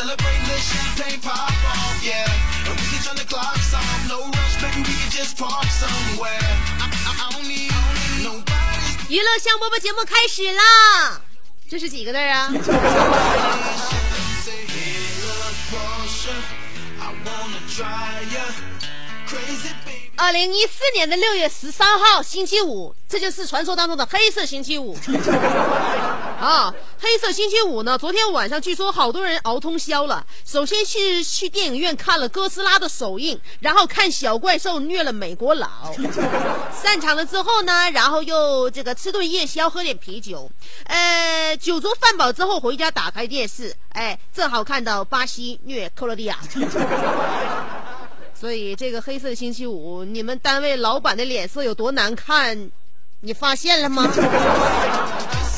[0.00, 2.24] Celebrate the champagne pop off, yeah.
[2.64, 6.40] And we can turn the clocks off, no rush, baby, we can just park somewhere.
[6.80, 7.68] I, I, I don't need
[8.24, 8.48] nobody.
[9.10, 11.20] 娱乐香饽饽节目开始啦！
[11.68, 12.50] 这是几个字儿啊.
[20.16, 24.96] 二零一四年的六月十三号，星期五，这就是传说当中的黑色星期五
[26.40, 26.74] 啊！
[26.98, 30.26] 黑色星期五呢，昨天晚上据说好多人熬通宵了。
[30.44, 35.68] 首先是去电影院看了哥斯拉的首映，然后看小怪兽虐了美国佬。
[36.72, 40.50] 散场了之后呢，然后又这个吃顿夜宵，喝点啤酒。
[40.84, 46.38] 呃，酒足饭饱之后回家打开电视，哎，正好看到巴西虐克罗地亚。
[48.34, 52.70] 所以这个黑色星期五，你们单位老板的脸色有多难看，
[53.20, 54.10] 你发现了吗？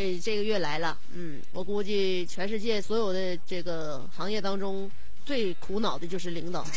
[0.00, 4.90] 这这个月来了嗯我估计全世界所有的这个行业当中
[5.26, 6.64] 最苦恼的就是领导。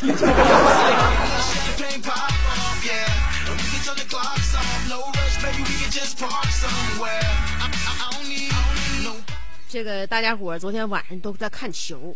[9.70, 12.14] 这个大家伙昨天晚上都在看球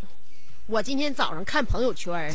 [0.66, 2.32] 我今天早上看朋友圈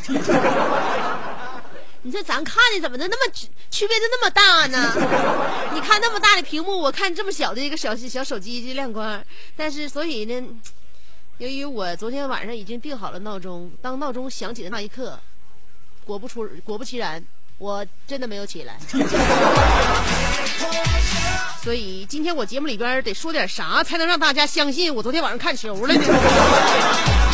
[2.05, 3.33] 你说咱看的怎么能那么
[3.71, 4.93] 区别的那么大呢？
[5.73, 9.23] 你看那么大的屏幕，我看这么小的一个小小手机的亮光，
[9.55, 10.45] 但是所以呢，
[11.37, 15.17] 由于我昨天晚上已经定好了闹钟，当闹钟响起的那一刻，
[16.03, 17.23] 果不出果不其然，
[17.57, 18.77] 我真的没有起来。
[21.63, 27.32] 所以今天我节目里边得说点啥，才能让大家相信我昨天晚上看球了呢？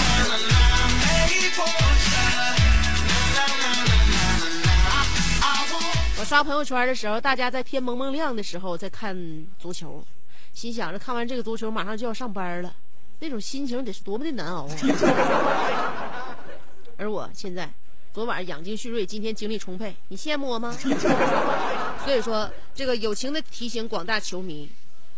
[6.30, 9.18] 刷朋友圈的时候，大家在天蒙蒙亮的时候在看
[9.58, 10.06] 足球，
[10.54, 12.72] 心想着看完这个足球马上就要上班了，
[13.18, 16.38] 那种心情得是多么的难熬啊！
[16.98, 17.68] 而我现在，
[18.14, 20.72] 昨晚上养精蓄锐，今天精力充沛，你羡慕我吗？
[22.06, 24.70] 所以说，这个友情的提醒广大球迷，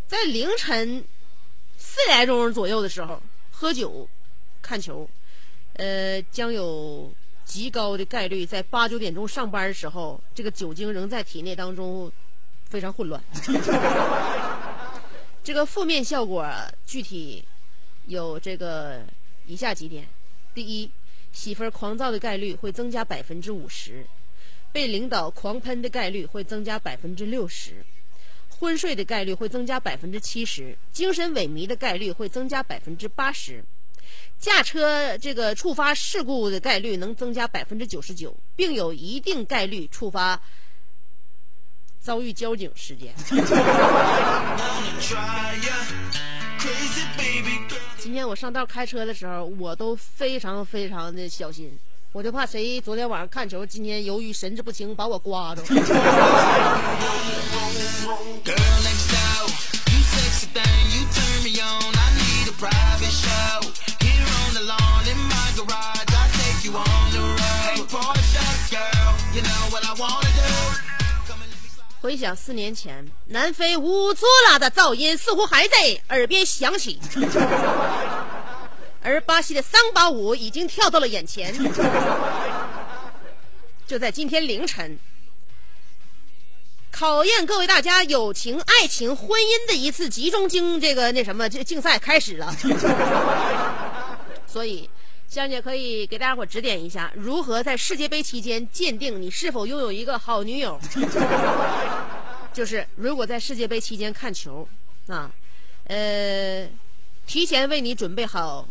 [0.08, 1.04] 在凌晨
[1.78, 4.08] 四点来钟左右的时候喝酒
[4.62, 5.06] 看球，
[5.74, 7.14] 呃，将有
[7.52, 12.10] 极高的概率在八九点钟上班的时候，这个酒精仍在体内当中
[12.64, 13.22] 非常混乱。
[15.44, 16.50] 这个负面效果
[16.86, 17.44] 具体
[18.06, 19.02] 有这个
[19.48, 20.08] 以下几点：
[20.54, 20.90] 第一，
[21.34, 24.06] 媳妇儿狂躁的概率会增加百分之五十。
[24.72, 27.86] 被领导狂喷的概率会增加百分之六十，
[28.48, 33.62] 昏睡的概率会增加百分之七十，精神萎靡的概率会增加百分之八十，
[34.42, 40.42] 驾车这个触发事故的概率能增加百分之九十九，并有一定概率触发
[42.00, 43.14] 遭遇交警事件。
[48.00, 51.72] 今天我上道开车的时候，我都非常非常的小心，
[52.12, 55.62] 我就怕谁昨天晚上看球，今天由于神志不清把我刮着。
[72.02, 77.00] 回想四年前，南非乌祖拉的噪音似乎还在耳边响起，
[79.04, 81.54] 而巴西的桑巴舞已经跳到了眼前。
[83.86, 84.98] 就在今天凌晨，
[86.90, 92.52] 考验各位大家友情、爱情、婚姻的一次集中竞这个那什么这竞赛开始了。
[94.48, 94.90] 所以，
[95.32, 100.78] 香姐可以给大家伙指点一下，如何在世界杯期间鉴定你是否拥有一个好女友？
[102.52, 104.68] 就是如果在世界杯期间看球，
[105.08, 105.32] 啊，
[105.86, 106.68] 呃，
[107.26, 108.68] 提前为你准备好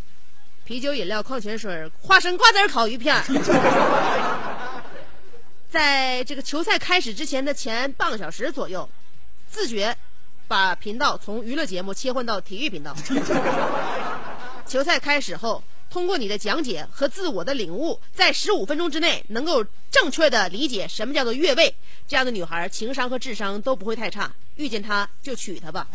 [0.67, 3.17] 啤酒、饮料、矿泉水、花生、瓜子、烤鱼片，
[5.71, 8.87] 在这个球赛开始之前的前半个小时左右，
[9.49, 9.97] 自觉
[10.47, 12.95] 把频道从娱乐节目切换到体育频道。
[14.69, 21.75] 球赛开始后，通过你的讲解和自我的领悟，在十五分钟之内能够正确的理解什么叫做越位。
[22.07, 25.89] 这样的女孩情商和智商都不会太差，遇见她就娶她吧。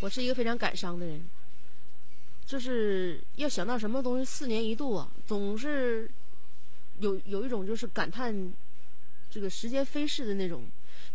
[0.00, 1.20] 我是一个非常感伤的人，
[2.46, 6.08] 就是要想到什么东西四年一度啊，总是
[7.00, 8.52] 有有一种就是感叹
[9.28, 10.64] 这个时间飞逝的那种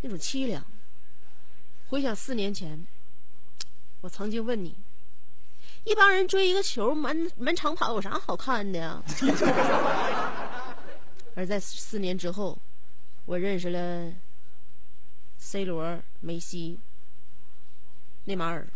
[0.02, 0.62] 那种凄凉。
[1.88, 2.86] 回想四年前，
[4.02, 4.74] 我曾经问你，
[5.84, 9.02] 一帮人追一个球满满场跑有啥好看的呀？
[11.34, 12.58] 而在四年之后，
[13.24, 14.12] 我认识了
[15.38, 16.78] C 罗、梅西、
[18.24, 18.66] 内马尔，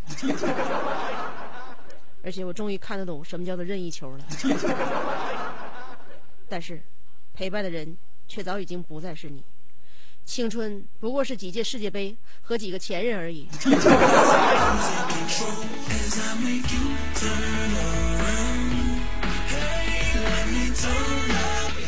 [2.27, 4.25] 而且我终于看得懂什么叫做任意球了。
[6.51, 6.83] 但是，
[7.33, 7.97] 陪伴的人
[8.27, 9.45] 却早已经不再是你。
[10.25, 13.49] 青春不过是几届世界杯和几个前任而已。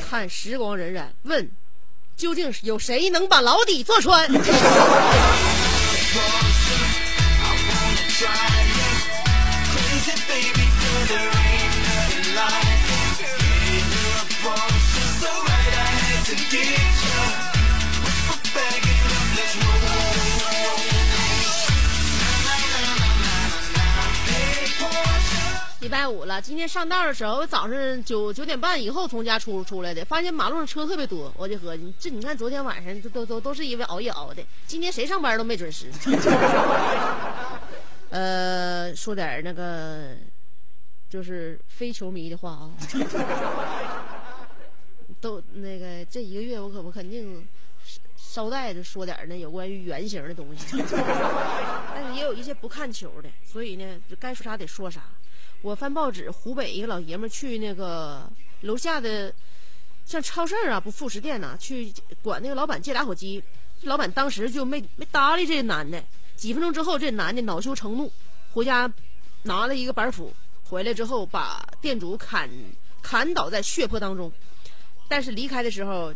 [0.08, 1.50] 看时光荏苒，问
[2.16, 4.30] 究竟有谁能把牢底坐穿？
[25.88, 35.90] 礼拜五了，今天上道的时候，早上九九点半以后从家出出来的，发现马路上车特别多，我就合计，这你看昨天晚上这都都都是因为熬夜熬的，今天谁上班都没准时。
[38.10, 40.10] 呃，说点那个
[41.08, 42.70] 就是非球迷的话啊，
[45.22, 47.48] 都那个这一个月我可不肯定
[48.14, 50.76] 捎带着说点那有关于原型的东西，
[51.94, 55.00] 但是也有一些不看球的，所以呢，就该说啥得说啥。
[55.60, 59.32] 我翻报纸，湖北一个老爷们儿去那个楼下的
[60.06, 63.42] 像超市啊，不副食店呐、去管那个老板借打火机，
[63.82, 66.02] 老板当时就没没搭理这男的。
[66.36, 68.12] 几分钟之后，这男的恼羞成怒，
[68.52, 68.90] 回家
[69.42, 70.32] 拿了一个板斧，
[70.64, 72.48] 回来之后把店主砍
[73.02, 74.30] 砍倒在血泊当中。
[75.08, 76.14] 但是离开的时候，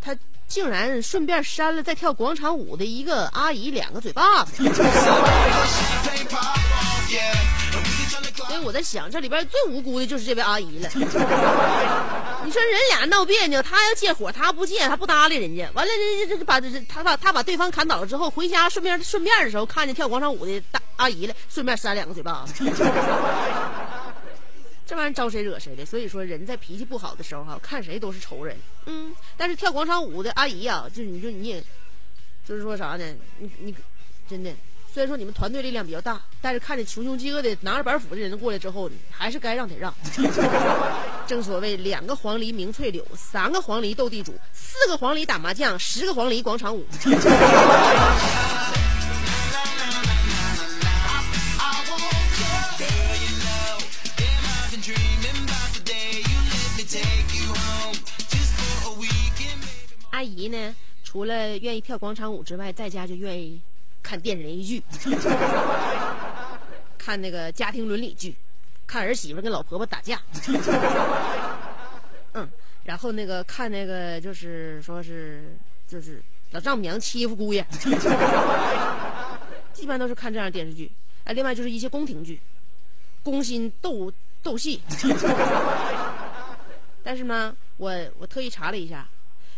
[0.00, 0.16] 他
[0.48, 4.64] 竟然顺便扇了在跳广场舞的一个阿姨两个嘴巴子。
[8.46, 10.88] 所以我在想，这里边最无辜的就是这位阿姨了。
[12.44, 15.68] 你说人俩闹别扭，他要借火，他不借，他不搭理人家。
[15.74, 22.64] 完了，这这这把这他把他把对方砍倒了之后，回家顺便顺便的时候，看见跳广场舞的大阿姨了，顺便扇两个嘴巴子。
[24.86, 25.84] 这玩意儿招谁惹谁的？
[25.84, 28.56] 所以说，人在脾气不好的时候哈，看谁都是仇人。
[28.84, 31.60] 嗯，但是跳广场舞的阿姨呀、就你就你也，
[32.46, 33.04] 就是说啥呢？
[33.38, 33.74] 你你
[34.30, 34.52] 真的，
[34.96, 39.94] 虽然说你们团队力量比较大，但是看着穷凶极恶的拿着板斧的人过来之后，还是该让得让。
[41.28, 46.86] 正所谓两个黄鹂鸣翠柳，三个黄鹂斗地主，四个黄鹂打麻将，十个黄鹂广场舞。
[60.12, 60.74] 阿姨呢，
[61.04, 63.60] 除了愿意跳广场舞之外，在家就愿意。
[64.06, 65.10] 看电视连续剧，
[66.96, 68.32] 看那个家庭伦理剧，
[68.86, 70.22] 看儿媳妇跟老婆婆打架，
[72.34, 72.48] 嗯，
[72.84, 75.56] 然后那个看那个就是说是
[75.88, 76.22] 就是
[76.52, 77.66] 老丈母娘欺负姑爷，
[79.76, 80.88] 一般都是看这样电视剧。
[81.24, 82.40] 啊，另外就是一些宫廷剧，
[83.24, 84.80] 宫心斗斗戏。
[87.02, 89.08] 但是呢，我我特意查了一下，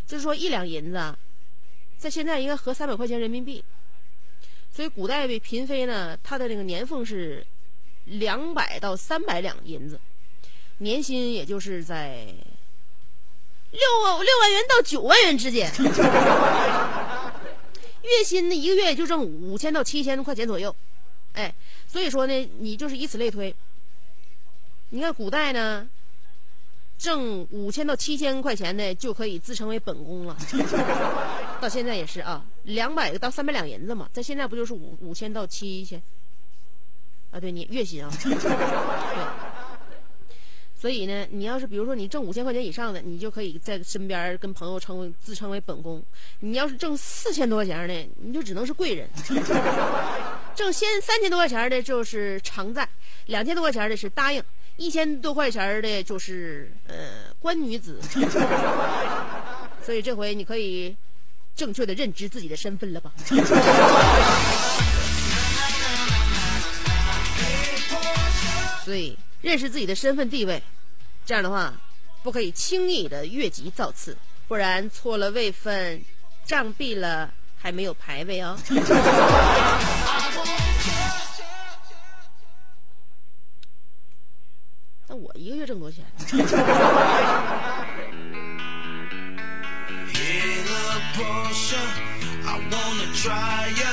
[0.07, 1.15] 就是说一两银子啊，
[1.99, 3.63] 在现在应该合三百块钱人民币。
[4.79, 7.45] 所以古代的嫔妃呢，她的那个年俸是
[8.05, 9.99] 两百到三百两银子，
[10.77, 12.23] 年薪也就是在
[13.71, 15.69] 六万六万元到九万元之间。
[18.03, 20.73] 月薪呢，一个月也就挣五千到七千块钱左右。
[21.33, 21.53] 哎，
[21.85, 23.53] 所以说呢，你就是以此类推，
[24.91, 25.89] 你看古代呢，
[26.97, 30.37] 挣五千到七千块钱的就可以自称为本宫了。
[31.59, 36.01] 到现在也是啊，两百个到三百两银子嘛，在现在不就是五五千到七千？
[37.31, 38.35] 啊，对你月薪啊， 对。
[40.75, 46.01] 所以呢，你要是比如说你挣五千块钱以上的，你就可以在身边跟朋友称为自称为本宫；
[46.39, 49.05] 你要是挣四千多块钱的，你就只能是贵人；
[50.55, 52.87] 挣先三千多块钱的就是常在，
[53.25, 54.41] 两千多块钱的是答应，
[54.77, 56.95] 一千多块钱的就是呃
[57.39, 57.99] 官女子。
[59.83, 60.95] 所以这回你可以
[61.59, 63.11] 正确的认知自己的身份了吧？
[68.85, 69.17] 所以。
[69.41, 70.61] 认识自己的身份地位，
[71.25, 71.73] 这样的话，
[72.21, 74.17] 不可以轻易的越级造次，
[74.49, 76.03] 不然错了位分，
[76.45, 78.57] 杖毙了还没有排位哦。
[85.07, 86.05] 那我一个月挣多少钱？
[91.19, 91.83] Porsche,
[92.47, 93.91] I wanna try ya.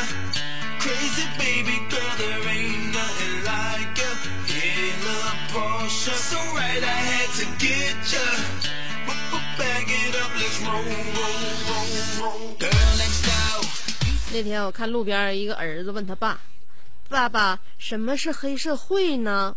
[0.78, 4.10] Crazy baby girl, there ain't nothing like ya.
[4.46, 5.18] In a
[5.50, 8.26] Porsche, so right I had to get ya.
[9.06, 10.86] But, but bag it up, let's roll,
[11.18, 11.90] roll, roll,
[12.22, 12.54] roll.
[12.62, 13.66] Girl next door.
[14.32, 16.40] 那天我看路边一个儿子问他爸
[17.10, 19.56] ：“爸爸，什么是黑社会呢？”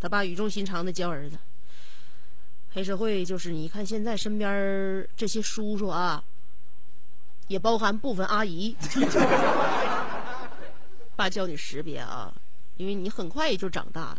[0.00, 1.38] 他爸语重心长的教儿子
[2.74, 6.24] ：“黑社会就是你看现在身边这些叔叔啊，
[7.52, 8.74] 也包含部分阿姨。
[11.14, 12.32] 爸教你识别啊，
[12.78, 14.18] 因为你很快也就长大了。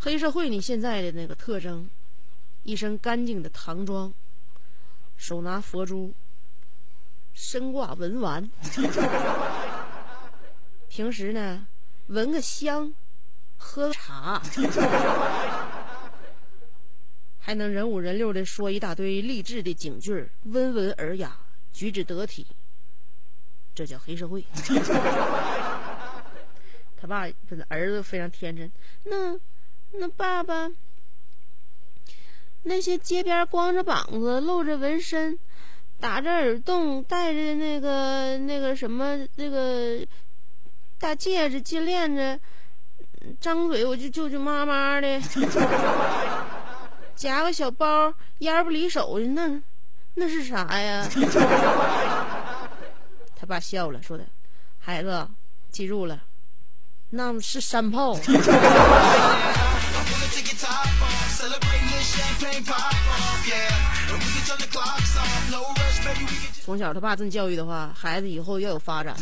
[0.00, 1.88] 黑社会你现在的那个特征，
[2.64, 4.12] 一身干净的唐装，
[5.16, 6.12] 手拿佛珠。”
[7.32, 8.50] 身挂文玩，
[10.90, 11.66] 平时呢
[12.08, 12.92] 闻个香，
[13.56, 14.42] 喝茶，
[17.40, 21.34] 还能人五人六的说一大堆励志的警句温文尔雅，
[21.72, 22.46] 举止得体，
[23.74, 24.44] 这叫黑社会。
[27.00, 27.26] 他爸
[27.68, 28.70] 儿子非常天真，
[29.04, 29.38] 那
[29.92, 30.70] 那爸爸，
[32.62, 35.38] 那些街边光着膀子露着纹身。
[36.00, 40.04] 打着耳洞，戴着那个那个什么那个
[40.98, 42.40] 大戒指、金链子，
[43.40, 45.20] 张嘴我就舅舅妈妈的，
[47.14, 49.62] 夹个小包，烟不离手的，那
[50.14, 51.08] 那是啥呀？
[53.34, 54.24] 他爸笑了，说的
[54.78, 55.26] 孩子
[55.70, 56.20] 记住了，
[57.10, 58.16] 那是山炮。
[66.64, 69.16] 从小他爸这么教育的话，孩子以后要有发展。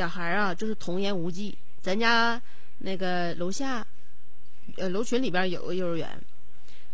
[0.00, 1.54] 小孩啊，就是童言无忌。
[1.82, 2.40] 咱家
[2.78, 3.86] 那个楼下，
[4.78, 6.08] 呃，楼群里边有个幼儿园，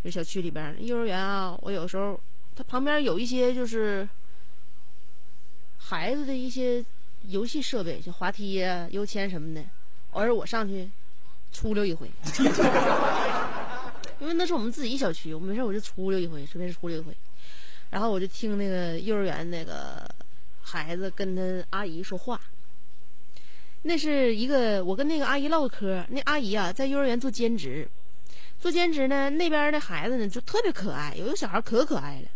[0.02, 1.56] 就小区里边幼儿园啊。
[1.62, 2.20] 我有时候，
[2.56, 4.08] 它旁边有一些就是
[5.78, 6.84] 孩子的一些
[7.28, 9.62] 游戏设备，像滑梯呀、秋千什么的。
[10.10, 10.90] 偶尔我上去
[11.52, 12.10] 出溜一回，
[14.18, 17.16] 因为那是我们自己小区，我没事我就出溜一回，随便出溜一回。
[17.90, 20.12] 然后我就听那个幼儿园那个
[20.60, 22.40] 孩子跟他阿姨说话。
[23.86, 27.88] 那是一个我跟那个阿姨唠嗑，那阿姨啊在幼儿园做兼职，
[28.58, 32.28] 做兼职呢，那边的孩子呢就特别可爱，有一个小孩可可爱了，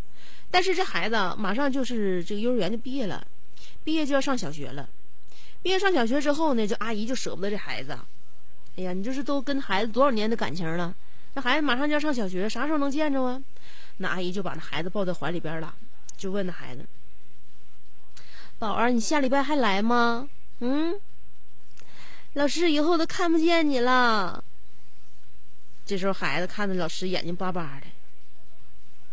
[0.49, 3.27] 但是这孩子马上就是这个幼儿园就毕业了，
[3.83, 4.89] 毕业就要上小学了，
[5.61, 7.99] 毕业上小学之后呢，就阿姨就舍不得这孩子，
[8.77, 10.95] 哎呀，你这是都跟孩子多少年的感情了，
[11.35, 13.43] 这孩子马上就要上小学，啥时候能见着啊？
[13.97, 15.75] 那阿姨就把那孩子抱在怀里边了，
[16.17, 16.87] 就问那孩子
[18.57, 20.29] ：“宝儿，你下礼拜还来吗？
[20.61, 20.95] 嗯？”
[22.35, 24.43] 老师以后都看不见你了。
[25.85, 27.87] 这时候孩子看着老师眼睛巴巴的，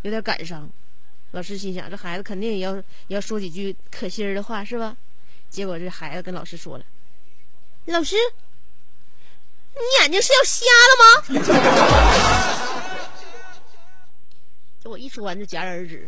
[0.03, 0.69] 有点感伤。
[1.31, 4.95] 老师心想，这孩子肯定也要要说几句可心儿的话，是吧？
[5.49, 6.85] 结果这孩子跟老师说了
[7.85, 8.15] ：“老师，
[9.73, 11.05] 你眼睛是要瞎了吗？”
[14.83, 16.05] 这我一说完就戛然而止。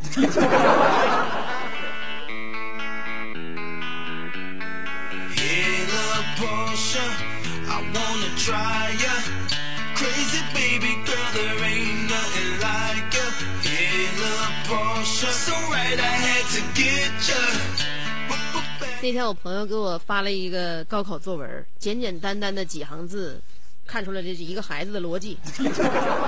[19.02, 23.42] 那天我朋友给我发了一个高考作文，简简单单的几行字，
[23.88, 25.38] 看出来这是一个孩子的逻辑。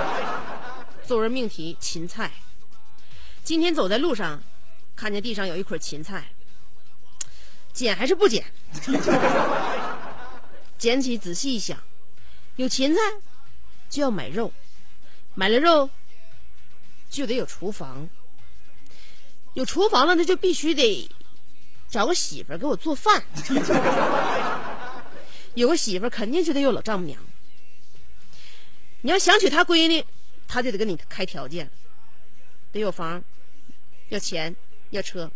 [1.06, 2.32] 作文命题：芹菜。
[3.44, 4.42] 今天走在路上，
[4.96, 6.24] 看见地上有一捆芹菜，
[7.72, 8.44] 捡还是不捡？
[10.78, 11.78] 捡起仔细一想，
[12.56, 13.00] 有芹菜
[13.88, 14.52] 就要买肉，
[15.34, 15.88] 买了肉
[17.08, 18.08] 就得有厨房，
[19.54, 21.08] 有厨房了，那就必须得
[21.88, 23.24] 找个媳妇儿给我做饭。
[25.54, 27.18] 有个媳妇儿，肯定就得有老丈母娘。
[29.02, 30.04] 你要想娶她闺女，
[30.46, 31.70] 她就得跟你开条件，
[32.70, 33.22] 得有房，
[34.08, 34.54] 要钱，
[34.90, 35.30] 要车。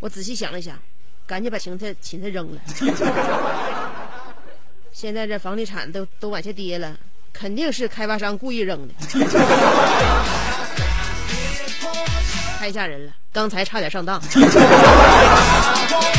[0.00, 0.80] 我仔细想了想，
[1.26, 2.60] 赶紧把芹菜芹菜扔了。
[5.00, 6.92] 现在这房地产都都往下跌了，
[7.32, 8.94] 肯定是开发商故意扔的，
[12.58, 13.12] 太吓人了。
[13.32, 14.20] 刚才差点上当。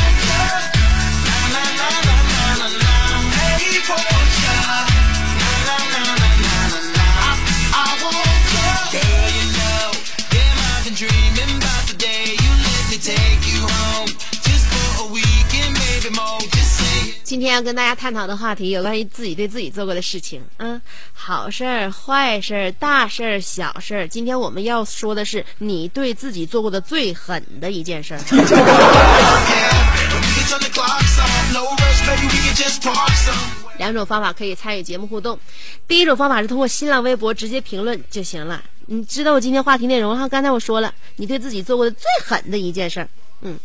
[17.30, 20.82] 今天要跟大家探讨的话题有关于自己对自己做过的事情，嗯，
[21.12, 24.08] 好事儿、坏事儿、大事儿、小事儿。
[24.08, 28.20] 今天我们要说的是你对自己做过的最狠的一件事儿。
[33.78, 35.38] 两种方法可以参与节目互动。
[35.86, 38.60] 第一种方法是通过新浪微博直接评论就行了。
[38.86, 40.26] 你知道我今天话题内容哈？
[40.26, 43.08] 刚才我说了，你对自己做过的最狠的一件事儿，
[43.42, 43.56] 嗯。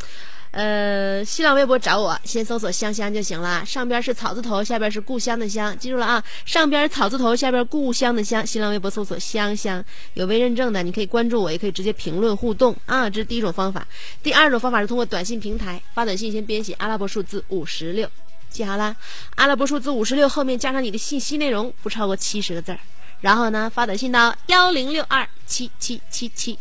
[0.55, 3.65] 呃，新浪微博找我，先搜索“香香”就行了。
[3.65, 6.23] 上边是草字头，下边是故乡的乡，记住了啊！
[6.45, 8.47] 上边草字头，下边故乡的乡。
[8.47, 9.83] 新浪微博搜索“香香”，
[10.15, 13.09] 有微认证的，你可以关注我，也可以直接评论互动啊。
[13.09, 13.85] 这是第一种方法。
[14.23, 18.09] 第二种方法是通过短信平台发短信，先编写阿拉伯数字五十六，
[18.49, 18.95] 记好了，
[19.35, 22.79] 阿拉伯数字五十六后面加上你的信息内容，不超过七十个字儿。
[23.19, 26.57] 然后呢，发短信到幺零六二七七七七。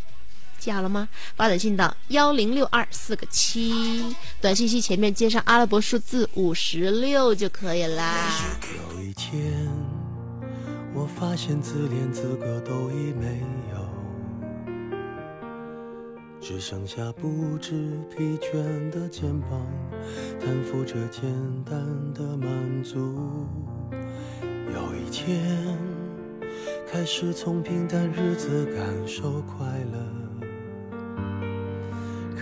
[0.64, 1.06] 记好了吗？
[1.36, 8.30] 发短信到幺零六二四个七，短信息前面接上阿拉伯数字五十六就可以啦。
[8.94, 9.68] 有一天，
[10.94, 13.42] 我发现自恋资格都已没
[13.74, 13.86] 有，
[16.40, 19.60] 只剩下不知疲倦的肩膀，
[20.40, 21.30] 担负着简
[21.62, 21.74] 单
[22.14, 23.46] 的满足。
[24.72, 25.76] 有一天，
[26.90, 30.23] 开始从平淡日子感受快乐。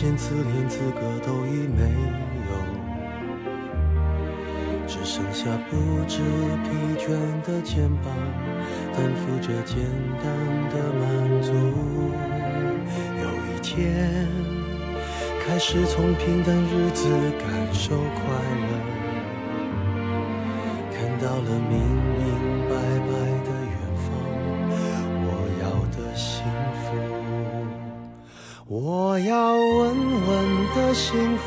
[0.00, 1.82] 现自恋资格都已没
[2.46, 2.50] 有，
[4.86, 6.20] 只剩下不知
[6.62, 7.08] 疲倦
[7.42, 8.14] 的肩膀，
[8.94, 9.76] 担负着简
[10.22, 10.24] 单
[10.70, 11.50] 的满足。
[13.20, 14.24] 有一天，
[15.44, 17.08] 开始从平淡日子
[17.40, 18.22] 感受快
[18.70, 18.70] 乐，
[20.92, 21.74] 看到了明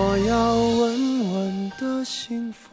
[0.00, 2.68] 我要稳稳的幸福。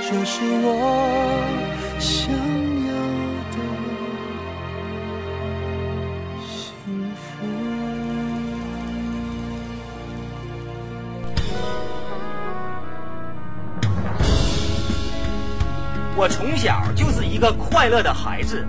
[0.00, 0.68] 这是我
[1.98, 2.32] 想
[2.86, 2.92] 要
[3.50, 3.56] 的
[6.46, 6.54] 幸
[7.16, 7.20] 福。
[16.14, 18.64] 我从小就是一个快乐的孩子，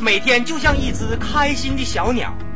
[0.00, 2.32] 每天就像一只开心的小鸟，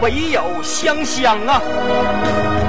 [0.00, 2.65] 唯有香香啊！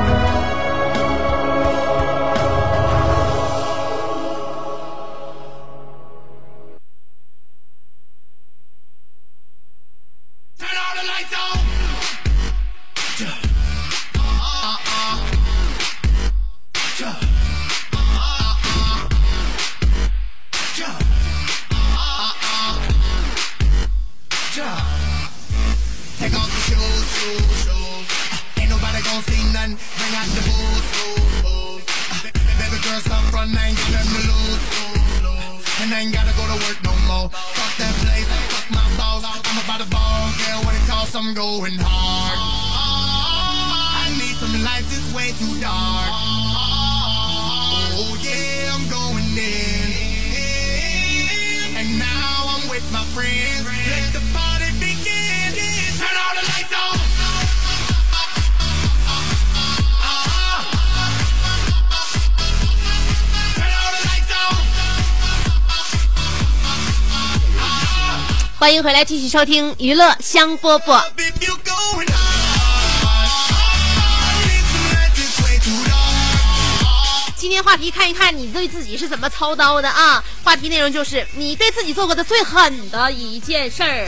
[68.87, 71.03] 回来，继续收听娱乐香饽饽。
[77.35, 80.23] 今天话题看一看你对自己是怎么操刀的啊？
[80.41, 84.07] 话题内容就是你对自己做过的最狠的一件事儿。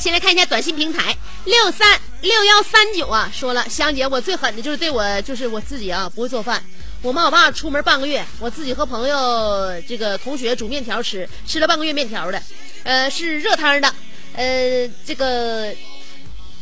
[0.00, 6.62] 先来看一下短信平台六三六幺三九啊，说了香姐，我最狠的就是对我就是我自己啊，不会做饭。
[7.02, 12.42] 我妈我爸出门半个月，我自己和朋友这个同学煮面条吃，吃了半个月面条的，
[12.84, 13.94] 呃是热汤的，
[14.34, 15.74] 呃这个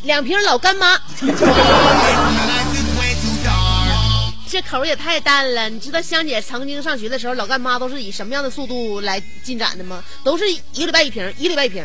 [0.02, 1.00] 两瓶老干妈，
[4.54, 5.68] 这口也太淡了。
[5.68, 10.00] 你知道香姐曾经上学的时候，老干妈都是以什么样的速度来进展的吗？
[10.22, 11.84] 都是一个礼拜一瓶，一个礼拜一瓶。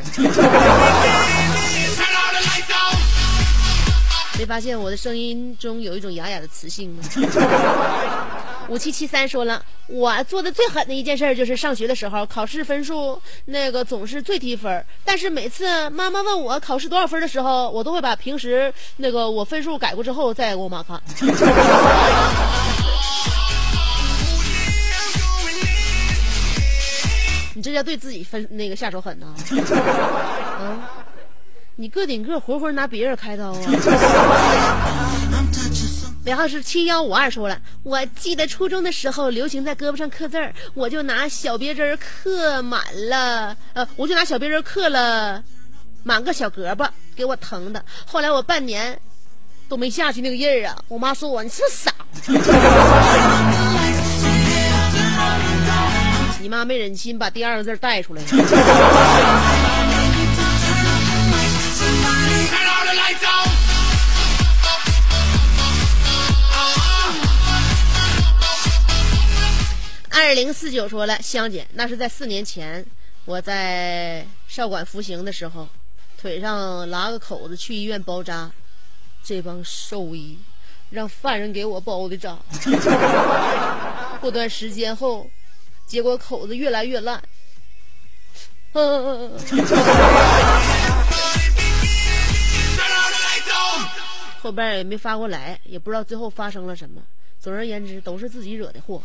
[4.37, 7.01] 没发现我的声音中有一种哑哑的磁性吗？
[8.69, 21.01] 五七七三说了，我做的最狠的一件事就是上学的时候，考试分数那个总是最低分儿，但是每次妈妈问我考试多少分的时候，我都会把平时那个我分数改过之后再给我妈看。
[27.55, 29.35] 你这叫对自己分那个下手狠呐、啊？
[31.75, 33.59] 你个顶个活活拿别人开刀啊！
[36.25, 45.41] 尾号是七幺五二说了，我记得初中的时候流行在胳膊上刻字儿，我就拿小别针儿刻满了，呃，我就拿小别针儿刻了
[46.03, 47.83] 满个小胳膊，给我疼的。
[48.05, 48.99] 后来我半年
[49.69, 51.93] 都没下去那个印儿啊，我妈说我你是不是傻？
[56.41, 58.21] 你妈没忍心把第二个字带出来。
[70.21, 72.85] 二零四九说了，香姐，那是在四年前，
[73.23, 75.65] 我在少管服刑的时候，
[76.17, 78.51] 腿上拉个口子去医院包扎，
[79.23, 80.37] 这帮兽医
[80.89, 82.37] 让犯人给我包的扎。
[84.19, 85.25] 过段时间后，
[85.87, 87.23] 结果口子越来越烂。
[94.41, 97.01] 后边也没发过来，也不知道最后发生了什么。
[97.41, 99.01] 总而言之，都是自己惹的祸。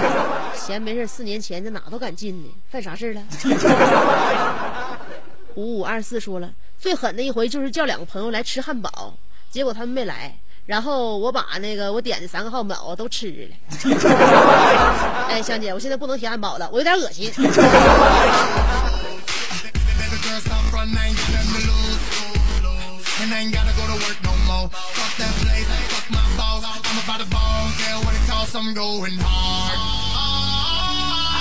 [0.54, 3.22] 闲没事，四年前这哪都敢进呢，犯啥事儿了？
[5.56, 9.14] 五五二四说了，最狠的一回就是叫两个朋友来吃汉堡，
[9.50, 13.56] 结果他们没来，然后我把那个我点的三个汉堡都吃了。
[15.28, 17.32] 哎，香姐，我现在不能提汉堡了，我有点恶心。
[28.40, 29.78] i'm going hard.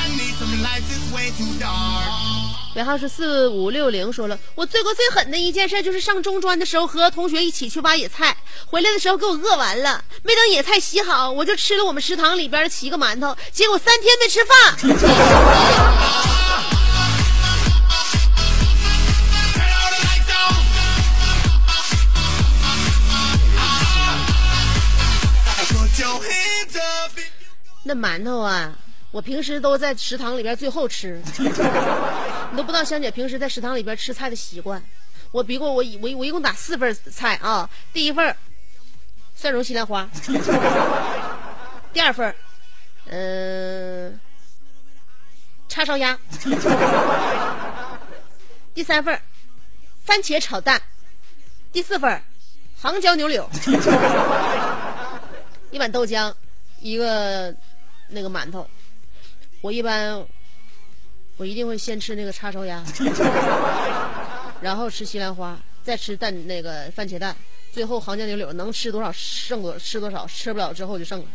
[0.04, 2.76] I need some lights it's way too dark.
[2.76, 8.36] 尾号是四五六零说了我最过最狠的一件事就是上中专的时候和同学一起去挖野菜
[8.68, 16.36] 回来的时候给我饿完了没等野菜洗好我就吃了我们食堂里边的七个馒头结果三天没吃饭。
[27.90, 28.72] 那馒头啊，
[29.10, 31.20] 我平时都在食堂里边最后吃，
[32.52, 34.80] 你都不知道香姐平时在食堂里边吃菜的习惯。
[35.32, 38.36] 我比过我我一我一共打四份菜啊，第一份
[39.36, 40.08] 蒜蓉西兰花，
[41.92, 42.36] 第二份儿，
[43.08, 44.20] 嗯、
[45.68, 46.16] 叉烧鸭，
[48.76, 49.20] 第三份
[50.06, 50.80] 番茄炒蛋，
[51.72, 52.22] 第四份
[52.80, 53.50] 杭椒牛柳，
[55.72, 56.32] 一碗豆浆，
[56.82, 57.54] 一个
[58.10, 58.68] 那个馒头。
[59.62, 60.26] 我一般
[61.38, 62.84] 我一定会先吃那个叉烧鸭，
[64.62, 67.36] 然后吃西兰花，再吃蛋那个番茄蛋，
[67.74, 71.26] 最后杭椒牛柳能吃多少剩多吃多少，吃不了之后就剩了。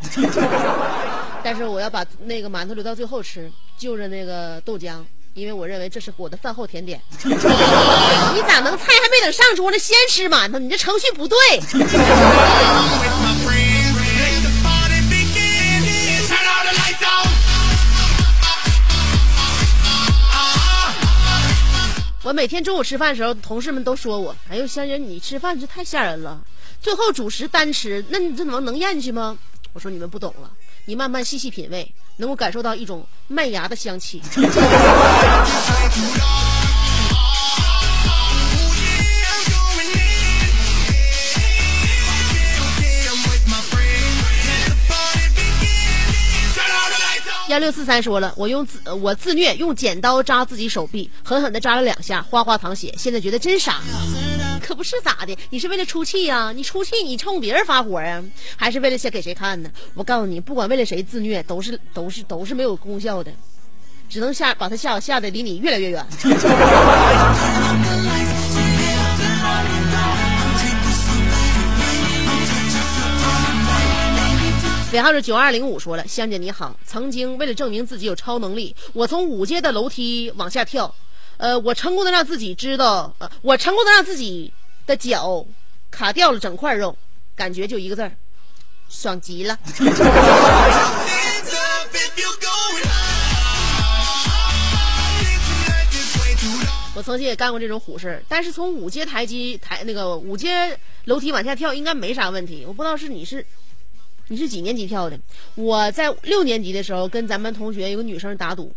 [1.45, 5.05] 但是我要把那个馒头留到最后吃，就着那个豆浆。
[5.35, 7.01] 因为我认为这是我的饭后甜点。
[7.19, 10.61] 你咋能菜还没等上桌呢，先吃馒头？
[10.61, 11.37] 你这程序不对。
[22.35, 26.43] 每天中午吃饭的时候，同事们都说我：“哎呦，香姐，你吃饭这太吓人了。
[26.81, 29.39] 最后主食单吃，那你这怎么能咽下去吗？”
[29.73, 30.51] 我说：“你们不懂了，
[30.85, 34.21] 你慢慢细细品味，能够感受到一种麦芽的香气。
[47.55, 52.93] 幺六四三说了，我用自我自虐，用剪刀扎自己手臂，狠狠的扎了两下，哗哗淌血。
[52.99, 53.81] 现在觉得真傻，
[54.61, 55.39] 可不是咋的？
[55.51, 58.21] 你是为了出气呀、你出气，你冲别人发火呀、
[58.57, 59.71] 还是为了先给谁看呢？
[59.95, 63.31] 我告诉你，不管为了谁自虐，都是都是都是没有功效的，
[64.09, 66.05] 只能吓把他吓吓得离你越来越远。
[74.95, 80.95] 尾号是九二零五说了，香姐你好，曾经为了证明自己有超能力，我从五阶的楼梯往下跳，
[81.37, 84.53] 呃，我成功的让自己知道，呃，我成功的让自己
[84.87, 85.45] 的脚
[85.91, 86.97] 卡掉了整块肉，
[87.35, 88.13] 感觉就一个字儿，
[88.89, 89.59] 爽极了。
[96.95, 102.65] 我曾经也干过这种虎事儿，但是从五阶台阶台那个五阶楼梯往下跳应该没啥问题。
[102.65, 103.45] 我不知道是你是
[104.29, 105.19] 你是几年级跳的？
[105.55, 108.73] 我在六年级的时候跟咱班同学有个女生打赌，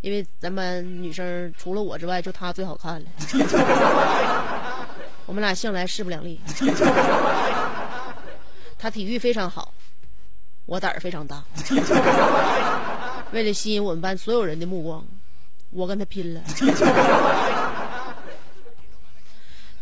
[0.00, 3.06] 因为咱班女生除了我之外就她最好看了，
[5.26, 6.40] 我们俩向来势不两立。
[8.78, 9.74] 她体育非常好，
[10.64, 11.44] 我胆儿非常大。
[13.32, 15.04] 为了吸引我们班所有人的目光，
[15.68, 16.40] 我跟她拼了。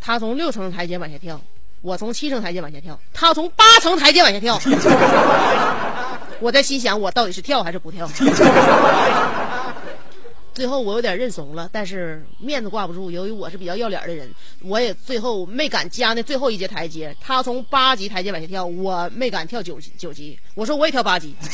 [0.00, 1.40] 她从六层台阶往下跳，
[1.80, 4.60] 我从七层台阶往下跳，他从八层台阶往下跳。
[6.40, 8.08] 我在心想，我到底是跳还是不跳？
[10.54, 13.12] 最后我有点认怂了，但是面子挂不住。
[13.12, 14.28] 由于我是比较要脸的人，
[14.60, 17.14] 我也最后没敢加那最后一节台阶。
[17.20, 20.36] 他从八级台阶往下跳，我没敢跳九级九级。
[20.54, 21.32] 我说我也跳八级，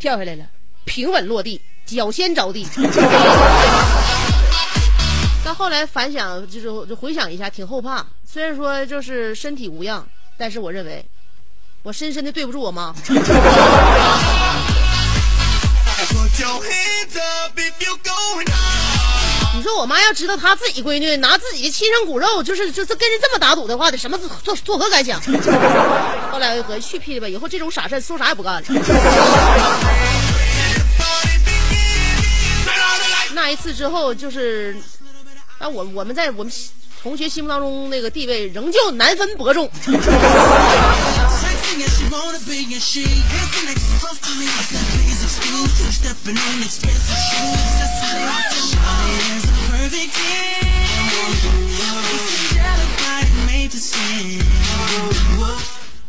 [0.00, 0.44] 跳下来了，
[0.84, 2.66] 平稳落地，脚先着地。
[5.48, 8.04] 但后来反想，就是就回想一下，挺后怕。
[8.30, 10.06] 虽然说就是身体无恙，
[10.36, 11.02] 但是我认为，
[11.82, 12.94] 我深深的对不住我妈。
[19.54, 25.18] 你说我妈要知道她自己闺女拿自己的亲生骨肉，就是就是跟人这么打赌的话，得什么做做何感想？
[26.30, 27.28] 后来我一合计，去屁了吧！
[27.28, 28.62] 以后这种傻事说啥也不干了。
[33.32, 34.76] 那一次之后，就是，
[35.60, 36.52] 那我我们在我们
[37.02, 39.68] 同学心目当中那个地位仍旧难分伯仲。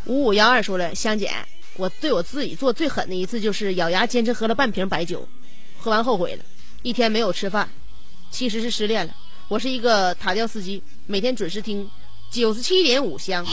[0.05, 1.31] 五五幺二说了香姐
[1.75, 5.27] 我对我自己做最狠的一次就是咬牙坚持喝了半瓶白酒
[5.77, 6.43] 喝完后悔了
[6.81, 7.69] 一天没有吃饭
[8.31, 9.13] 其实是失恋了。
[9.49, 11.89] 我是一个塔吊司机，每天准时听
[12.29, 13.43] 九十七点五香。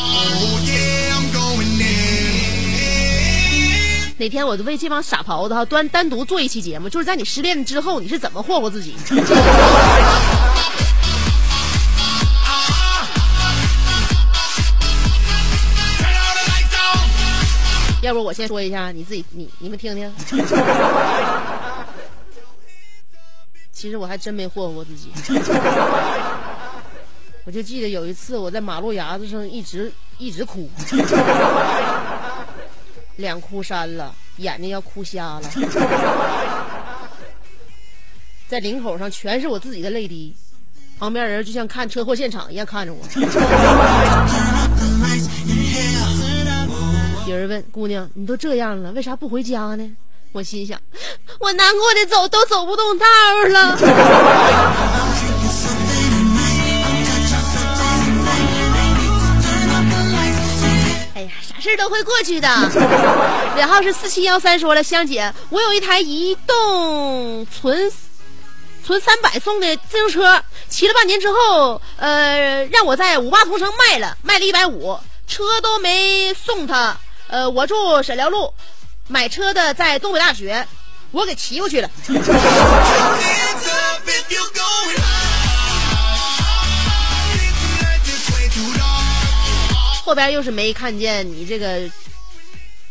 [4.19, 8.95] 哪天我就为这帮傻狍子哈端单独做一期节目，就是在你失恋之后你是怎么霍霍自己。
[18.03, 20.13] 要不我先说一下，你自己你你们听听。
[23.77, 25.11] 其实我还真没霍霍过自己。
[27.45, 30.67] 我就记得有一次我在马路牙子上一直一直哭，
[33.17, 35.51] 脸哭山了，眼睛要哭瞎了，
[38.49, 40.35] 在领口上全是我自己的泪滴，
[40.99, 43.07] 旁边人就像看车祸现场一样看着我。
[47.29, 49.97] 有人问姑娘：“你都这样了，为啥不回家呢？”
[50.37, 50.79] 我心想，
[51.39, 53.07] 我难过的走都走不动道
[53.49, 53.79] 了。
[61.15, 62.47] 哎呀，啥事都会过去的。
[63.57, 67.91] 尾号是四七幺三，说了，香姐，我有一台移动存
[68.85, 76.95] 存三百送的自行车，骑了半年之后，呃，让我在五八同城卖了，卖了一百五，车都没送他。
[77.29, 78.53] 呃，我住沈辽路，
[79.09, 80.67] 买车的在东北大学，
[81.11, 81.89] 我给骑过去了。
[90.05, 91.81] 后边又是没看见你这个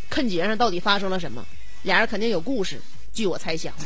[0.10, 1.44] 坑节上到底发生了什么，
[1.84, 2.82] 俩人肯定有故事，
[3.14, 3.74] 据我猜想。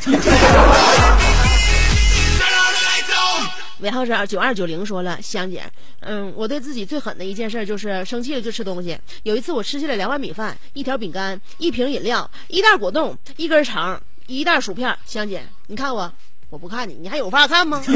[3.80, 5.64] 尾号是九二九零说了，香姐，
[6.02, 8.98] 嗯，我对自己最狠的一件事就是生气了就吃东西。
[9.24, 14.96] 有一次我吃下了两碗米饭、一条饼干、一瓶饮料、一袋果冻、一根肠、一袋薯片。
[15.06, 16.12] 香姐，你看我，
[16.50, 17.82] 我不看你，你还有法看吗？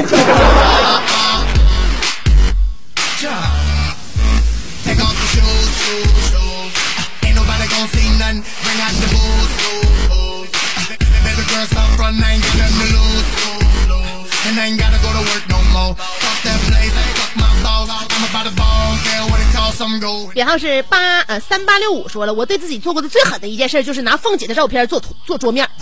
[20.34, 25.68] 尾号是八呃三八六五说了，我对自己做过的最狠的一件事就是拿凤姐的照片做图做桌面。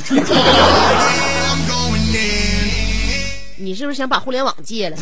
[3.59, 4.97] 你是不是想把互联网戒了？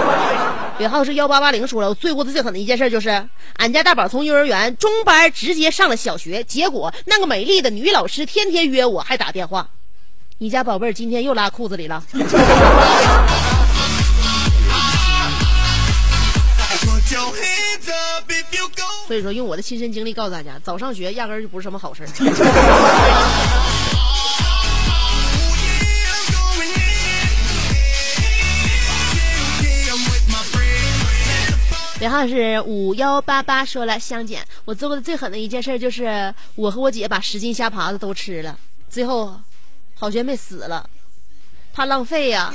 [0.78, 9.66] 尾号是幺八八零说了，我做过的最狠的一件事就是，俺家大宝从幼儿园中班直接上了小学，结果那个美丽的女老师天天约我，还打电话。
[10.38, 12.04] 你家宝贝儿今天又拉裤子里了。
[19.06, 22.08] 所以说，用我的亲身经历告诉大家，早上学压根儿就不是什么好事儿。
[22.08, 23.56] Oh.
[32.00, 38.58] 尾号是五幺八八，说了，香姐，我做过的最狠的一件事就是，我和我姐把十斤虾爬子都吃了，
[38.90, 39.40] 最后
[39.94, 40.88] 好悬没死了，
[41.72, 42.52] 怕浪费呀、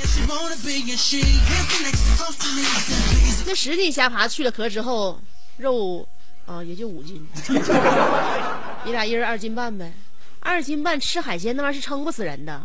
[3.46, 5.20] 那十斤虾爬去了壳之后，
[5.58, 6.08] 肉
[6.52, 7.26] 啊也就五斤，
[8.84, 9.94] 你俩一人二斤半呗。
[10.42, 12.62] 二斤半吃海鲜那玩意儿是撑不死人的。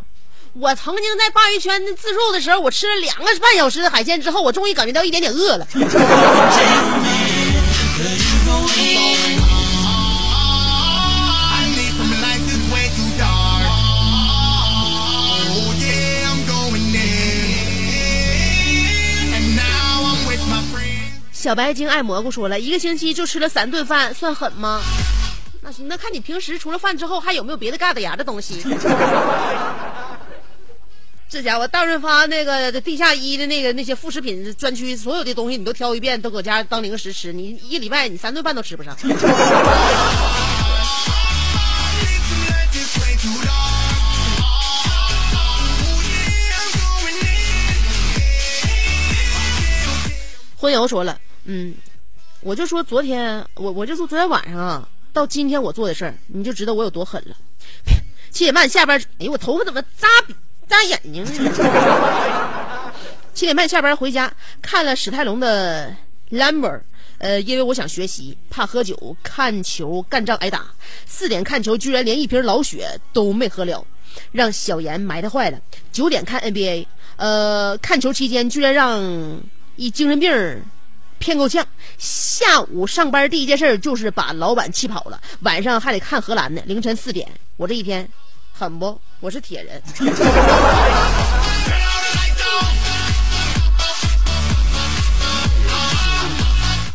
[0.55, 5.68] 我曾经在鲅鱼圈自助的时候，我吃了两个半小时的海鲜之后，我终于感觉到一点点饿了。
[21.47, 24.82] 小白精爱蘑菇说了，一个星期就吃了三顿饭，算狠吗？
[25.62, 28.64] 那行，那看你平时除了饭之后还有没有别的嘎达牙的东西。
[31.30, 37.32] 这家伙大润发那个地下一的那个那些副食品专区，所有的东西你都挑一遍，都搁家当零食吃。
[37.32, 38.97] 你一个礼拜你三顿饭都吃不上。
[50.59, 50.59] Oh.
[50.59, 51.74] 婚友说了，嗯，
[52.40, 57.36] 我就说昨天我我就说昨天晚上啊，到今天我做的事儿，你就知道我有多狠了。
[58.30, 60.09] 七点半下班，哎呦我头发怎么扎
[60.68, 62.92] 扎眼睛呢？
[63.32, 65.94] 七点半下班回家，看了史泰龙的
[66.36, 66.78] 《Lamber》，
[67.18, 70.66] 呃，因为我想学习，怕喝酒，看球干仗挨打。
[71.07, 73.86] 四点看球，居然连一瓶老雪都没喝了，
[74.32, 75.59] 让小严埋汰坏了。
[75.92, 76.86] 九点看 NBA，
[77.16, 79.01] 呃，看球期间居然让
[79.76, 80.30] 一精神病
[81.27, 81.66] 骗够呛。
[81.99, 86.62] 下午上班第一件事就是把老板气跑了，晚上还得看荷兰呢。
[86.66, 88.09] 凌晨四点，我这一天
[88.53, 88.97] 狠不？
[89.18, 89.83] 我是铁人。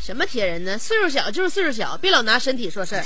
[0.01, 0.77] 什么铁人呢？
[0.77, 3.03] 岁数小就是岁数小，别老拿身体说事儿。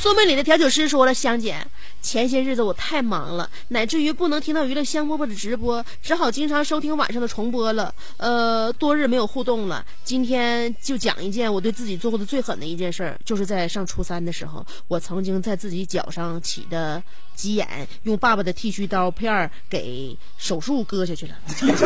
[0.00, 1.54] 说明里的调酒师说了，香姐，
[2.00, 7.94] 前些日子我太忙了，乃至于不能听到娱乐香饽饽的直播，只好经常收听晚上的重播了。
[8.16, 17.02] 呃，多日没有互动了，今天就讲一件我对自己做过的最狠的一件事儿，就是在上初三的时候，我曾经在自己脚上起的
[17.34, 21.36] 鸡眼，用爸爸的剃须刀片儿给手术割下去了，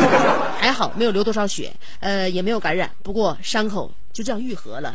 [0.57, 4.93] 还好没有流多少血，呃，也没有感染，不过伤口就这样愈合了。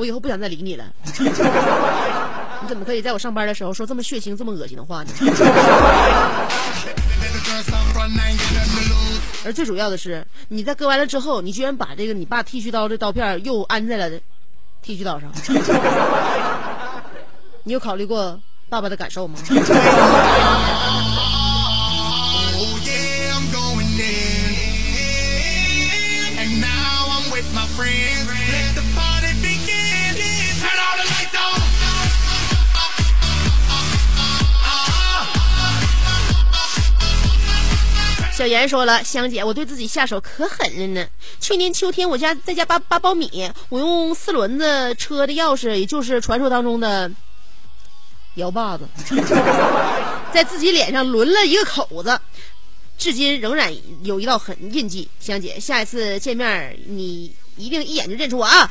[0.00, 0.84] 我以后不想再理你了。
[2.62, 5.10] 你怎么可以在我上班的时候说这么血腥、这么恶心的话呢？
[9.44, 14.18] 而最主要的是，你在割完了之后，你居然把这个你爸剃须刀的刀片又安在了
[14.80, 15.30] 剃须刀上。
[17.64, 18.40] 你有考虑过
[18.70, 19.38] 爸爸的感受吗？
[38.40, 41.06] 小严说了，香姐，我对自己下手可狠了呢。
[41.40, 47.10] 去年秋天，我家在家扒扒苞米，我用四轮子车的钥匙，也就是传说当中的
[48.36, 48.88] 摇把子，
[50.32, 52.18] 在自己脸上抡了一个口子，
[52.96, 53.70] 至今仍然
[54.04, 55.06] 有一道痕印记。
[55.20, 58.66] 香姐，下一次见面你一定一眼就认出我啊！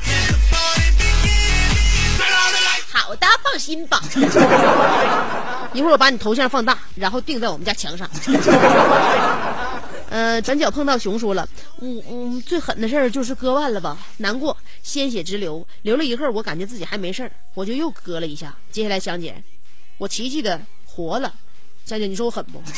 [2.92, 4.02] 好的，放心吧。
[5.72, 8.10] 一会儿我把你头像放大，然后钉在我们家墙上。
[10.10, 11.48] 呃，转角碰到熊说了，
[11.80, 18.52] 嗯嗯，最狠的事儿就是割腕了吧，难过，鲜血直流，流了一会儿，我感觉自己还没事儿，我就又割了一下。
[18.72, 19.40] 接下来，香姐，
[19.98, 21.32] 我奇迹的活了。
[21.86, 22.60] 香姐，你说我狠不？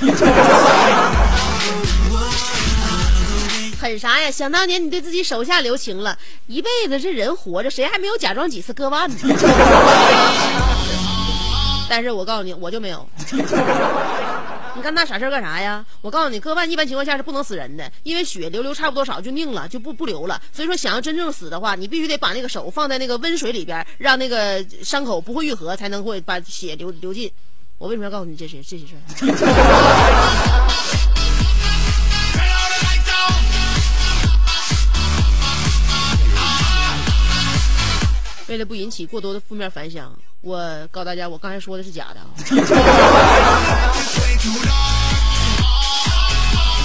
[3.80, 4.30] 狠啥呀？
[4.30, 6.16] 想当年你对自己手下留情了，
[6.46, 9.16] 一辈子这人活着，谁还没有假装几次割腕呢？
[11.88, 13.08] 但是我告诉你，我就没有。
[14.74, 15.84] 你干那傻事干啥呀？
[16.00, 20.40] 我告诉你，割腕一般情况下是不能死人的，因为血流流差不多少就拧了，就不不流了。
[20.50, 27.30] 所以说，想要真正死的话，你必须得把那个手放在那个温水里边，让那个伤口不会愈合，才能会把血流流尽。
[27.76, 29.02] 我为什么要告诉你这些这些事儿？
[38.48, 40.58] 为了不引起过多的负面反响，我
[40.90, 42.28] 告诉大家，我刚才说的是假的啊。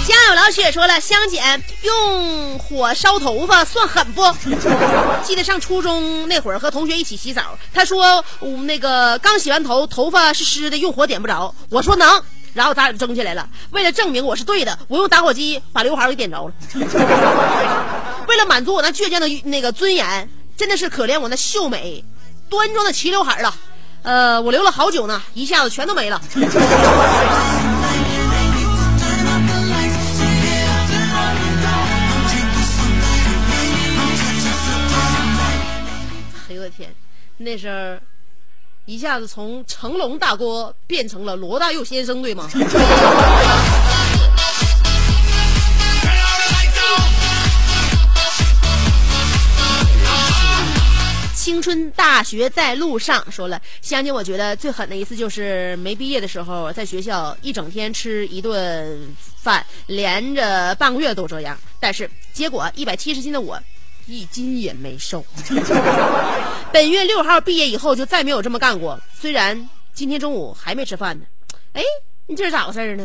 [0.06, 1.42] 家有老雪说了，香姐
[1.82, 4.22] 用火烧头发算狠不？
[5.26, 11.52] 记得上初中那会儿和同学一起洗澡，他说我那个刚洗完头，头发是湿的，用火点不着。
[11.68, 12.22] 我说能，
[12.54, 13.48] 然后咱俩就争起来了。
[13.70, 16.54] 为了证明我是对的，我用打火机把刘海给点着了。
[18.28, 22.04] 为了满足我那倔强的那个尊严，真的是可怜我那秀美
[22.48, 23.52] 端庄的齐刘海了。
[24.02, 26.20] 呃，我留了好久呢，一下子全都没了。
[36.48, 36.94] 哎呦我天，
[37.36, 38.00] 那时候
[38.86, 42.48] 一下子从成龙大哥变成了罗大佑先生，对吗？
[51.58, 58.96] 青春大学在路上说了，香姐，我觉得最狠的一次就是没毕业的时候，在学校一整天吃一顿
[59.36, 61.58] 饭，连着半个月都这样。
[61.80, 63.60] 但是结果一百七十斤的我，
[64.06, 65.26] 一斤也没瘦。
[66.72, 68.96] 本月六号毕业以后就再没有这么干过。
[69.12, 71.24] 虽然今天中午还没吃饭呢。
[71.72, 71.82] 哎，
[72.28, 73.04] 你这是咋回事呢？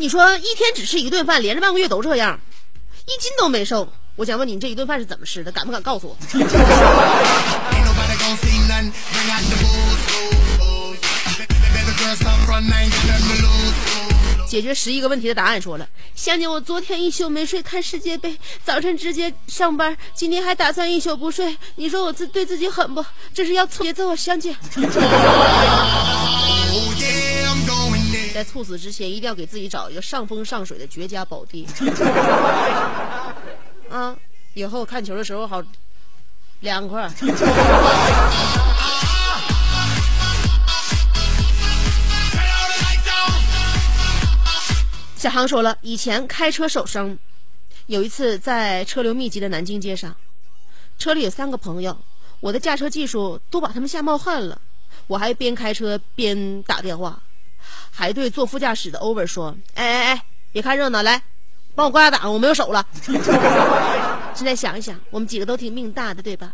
[0.00, 2.38] 你说一天只吃一顿饭，连着半个月都这样，
[3.04, 3.92] 一斤都没瘦。
[4.14, 5.50] 我想问你，你这一顿饭是怎么吃的？
[5.50, 6.16] 敢不敢告诉我.
[14.48, 15.86] 解决十一个问题的答案说了。
[16.14, 21.56] 香姐，我昨天一宿没睡看世界杯，早晨直接上班，今天还打算一宿不睡。
[21.74, 23.04] 你说我自对自己狠不？
[23.34, 24.54] 这是要猝节奏啊，香姐。
[28.38, 31.66] 在猝死之前，一定要给自己找一个上风上水的绝佳宝地。
[33.90, 34.16] 啊，
[34.54, 35.60] 以后看球的时候好
[36.60, 37.12] 凉快。
[45.16, 47.18] 小航说了，以前开车手生，
[47.86, 50.14] 有一次在车流密集的南京街上，
[50.96, 51.98] 车里有三个朋友，
[52.38, 54.60] 我的驾车技术都把他们吓冒汗了，
[55.08, 57.20] 我还边开车边打电话，
[57.90, 60.22] 还对坐副驾驶的 over 说：“哎哎哎，
[60.52, 61.20] 别看热闹，来，
[61.74, 62.86] 帮我挂下档，我没有手了。
[64.34, 66.52] ”现在想一想，我们几个都挺命大的，对吧？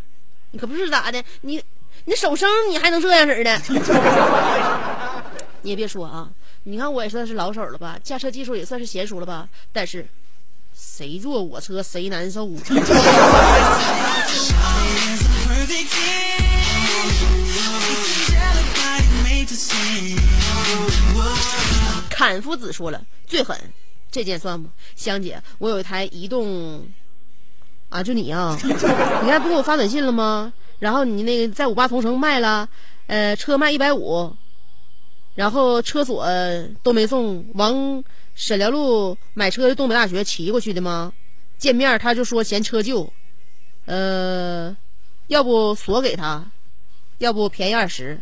[0.53, 1.63] 你可不是咋的，你
[2.05, 3.61] 你手生你还能这样式的？
[5.63, 6.29] 你也别说啊，
[6.65, 10.07] 你看我也算是老手了吧，驾车技术也算是娴熟了吧，但是
[10.75, 12.49] 谁坐我车谁难受。
[22.29, 23.57] 砍夫子说了，最狠，
[24.11, 24.71] 这件算吗？
[24.97, 26.87] 香姐，我有一台移动，
[27.91, 30.53] 啊，就你呀、 你看不给我发短信了吗？
[30.79, 32.69] 然后你那个在五八同城卖了，
[33.07, 34.35] 呃，车卖一百五，
[35.35, 36.27] 然后车锁
[36.83, 38.03] 都没送，往
[38.35, 41.13] 沈辽路买车的东北大学骑过去的吗？
[41.59, 43.13] 见面他就说嫌车旧，
[43.87, 44.77] 呃，
[45.29, 46.45] 要不锁给他，
[47.19, 48.21] 要不便宜二十。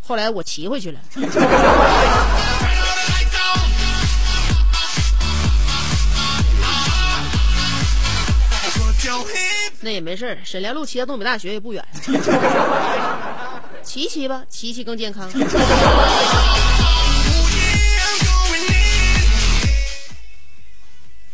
[0.00, 1.00] 后来我骑回去了。
[9.86, 11.80] 那也没事儿，沈辽路骑到东北大学也不远，
[13.84, 15.30] 骑骑吧，骑骑更健康。
[15.30, 15.32] Oh.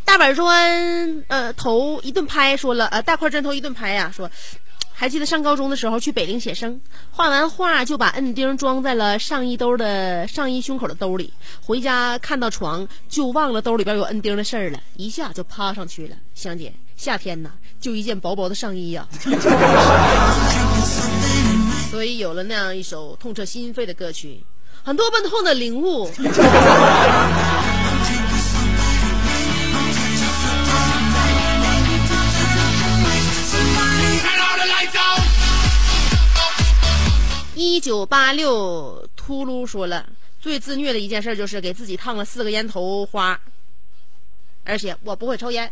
[0.05, 4.31] 大板砖，呃，头一顿拍，说了，呃，大块砖头一顿拍呀、说，
[4.93, 6.79] 还记得上高中的时候去北陵写生，
[7.11, 11.33] 画完画就把摁钉装在了上衣兜的上衣胸口的兜里，
[11.63, 16.17] 回家看到床就忘了兜里边有摁钉的事儿了，一下就趴上去了。
[16.35, 17.51] 香姐，夏天呐，
[17.81, 19.05] 就一件薄薄的上衣呀、
[21.91, 24.41] 所以有了那样一首痛彻心扉的歌曲，
[24.85, 26.09] 很多笨痛的领悟。
[37.57, 40.07] 一九八六秃噜说了，
[40.39, 43.37] 最自虐的一件事就是给自己烫了四个烟头花，
[44.65, 45.71] 而且我不会抽烟。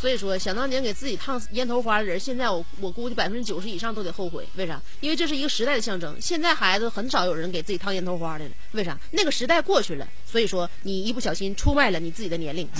[0.00, 4.46] 所以说，想当年给自己烫烟头花的人，现在我我估计百分之九十以上都得后悔。
[4.56, 4.78] 为啥？
[5.00, 6.14] 因为这是一个时代的象征。
[6.20, 8.50] 现在孩子很少有人给自己烫烟头花的了。
[8.72, 8.98] 为啥？
[9.12, 10.06] 那个时代过去了。
[10.26, 12.68] 所以说，你一不小心出卖了你自己的年龄。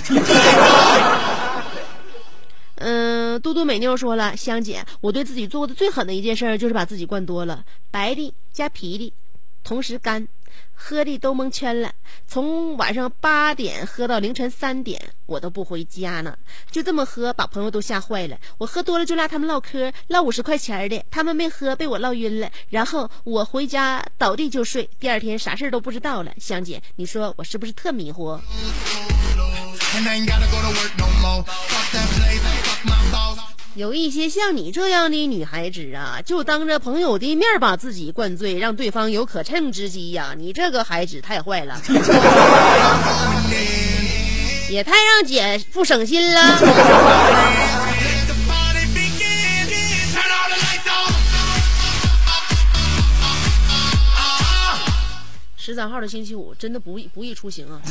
[2.77, 9.11] 嗯，嘟嘟美妞说了，香姐，我对自己做过的最狠的一件事就是把自己灌多了，白的加啤的，
[9.65, 10.25] 同时干，
[10.75, 11.91] 喝的都蒙圈了。
[12.27, 16.37] 从晚上八点喝到凌晨三点，我都不回家呢。
[16.69, 18.37] 就这么喝，把朋友都吓坏了。
[18.59, 22.49] 我喝多了就拉他们唠嗑，唠五十块钱的，他们没喝，被我唠晕了。
[22.69, 26.31] 然后我回家倒地就睡，第二天啥事都不知道了。
[26.37, 28.39] 香姐，你说我是不是特迷糊？
[33.75, 41.77] 有一些像你这样的女孩子啊，就当着朋友的面把自己灌醉，让对方有可乘之机呀、你这个孩子太坏了，
[44.69, 46.57] 也太让姐不省心了。
[55.57, 57.81] 十三号的星期五真的不易不易出行啊！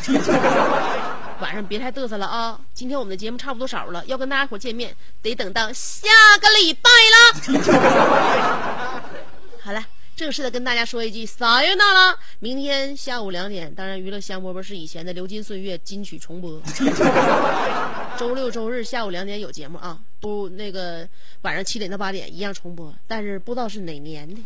[1.40, 2.60] 晚上别太嘚瑟了啊！
[2.72, 6.08] 今天我们的节目差不多少了，要跟大家伙见面，得等到下
[6.40, 9.02] 个礼拜了。
[9.60, 12.16] 好了，正式的跟大家说一句撒由那拉！
[12.38, 16.60] 明天下午两点，当然娱乐香饽饽是以前的流金岁月金曲重播。
[18.16, 21.06] 周六周日下午两点有节目啊，不那个
[21.42, 24.40] 晚上七点到八点一样重播，但是不知道是哪年的。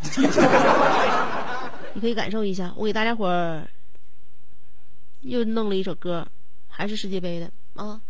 [1.93, 3.69] 你可以感受一下，我给大家伙儿
[5.21, 6.27] 又弄了一首歌，
[6.79, 8.01] 还是世界杯的啊，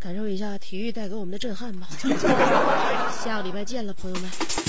[0.00, 1.86] 感受一下体育带给我们的震撼吧。
[3.24, 4.63] 下个礼拜见了，朋友们。